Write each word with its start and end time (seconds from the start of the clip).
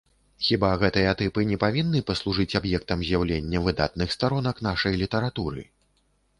Хіба 0.45 0.69
гэтыя 0.83 1.11
тыпы 1.19 1.43
не 1.49 1.57
павінны 1.65 2.01
паслужыць 2.09 2.57
аб'ектам 2.61 3.05
з'яўлення 3.11 3.63
выдатных 3.69 4.17
старонак 4.17 4.67
нашай 4.71 5.01
літаратуры? 5.07 5.61